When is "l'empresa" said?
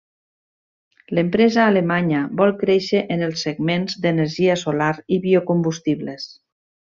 1.17-1.65